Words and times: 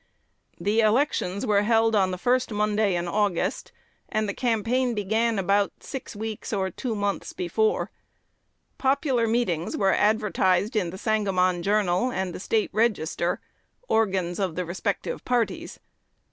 The 0.59 0.79
elections 0.79 1.45
were 1.45 1.61
held 1.61 1.95
on 1.95 2.09
the 2.09 2.17
first 2.17 2.49
Monday 2.51 2.95
in 2.95 3.07
August, 3.07 3.71
and 4.09 4.27
the 4.27 4.33
campaign 4.33 4.95
began 4.95 5.37
about 5.37 5.73
six 5.83 6.15
weeks 6.15 6.51
or 6.51 6.71
two 6.71 6.95
months 6.95 7.33
before. 7.33 7.91
Popular 8.79 9.27
meetings 9.27 9.77
were 9.77 9.93
advertised 9.93 10.75
in 10.75 10.89
"The 10.89 10.97
Sangamon 10.97 11.61
Journal" 11.61 12.09
and 12.11 12.33
"The 12.33 12.39
State 12.39 12.71
Register," 12.73 13.41
organs 13.87 14.39
of 14.39 14.55
the 14.55 14.65
respective 14.65 15.23
parties. 15.23 15.79